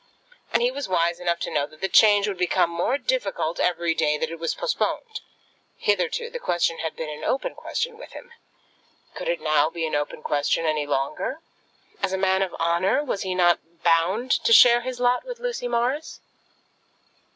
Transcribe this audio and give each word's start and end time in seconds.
And 0.51 0.63
he 0.63 0.71
was 0.71 0.89
wise 0.89 1.19
enough 1.19 1.37
to 1.41 1.51
know 1.53 1.67
that 1.67 1.79
the 1.79 1.87
change 1.87 2.27
would 2.27 2.39
become 2.39 2.71
more 2.71 2.97
difficult 2.97 3.59
every 3.59 3.93
day 3.93 4.17
that 4.17 4.31
it 4.31 4.39
was 4.39 4.55
postponed. 4.55 5.21
Hitherto 5.77 6.31
the 6.31 6.39
question 6.39 6.79
had 6.79 6.95
been 6.95 7.07
an 7.11 7.23
open 7.23 7.53
question 7.53 7.99
with 7.99 8.13
him. 8.13 8.31
Could 9.13 9.29
it 9.29 9.39
now 9.41 9.69
be 9.69 9.85
an 9.85 9.93
open 9.93 10.23
question 10.23 10.65
any 10.65 10.87
longer? 10.87 11.41
As 12.01 12.13
a 12.13 12.17
man 12.17 12.41
of 12.41 12.55
honour, 12.55 13.03
was 13.03 13.21
he 13.21 13.35
not 13.35 13.59
bound 13.83 14.31
to 14.31 14.51
share 14.51 14.81
his 14.81 14.99
lot 14.99 15.23
with 15.23 15.37
Lucy 15.37 15.67
Morris? 15.67 16.19